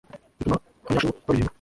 bituma 0.33 0.55
Abanyashuru 0.85 1.15
babirimbura. 1.27 1.49